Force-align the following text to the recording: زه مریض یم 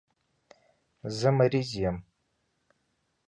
زه 1.17 1.29
مریض 1.37 1.69
یم 1.81 1.97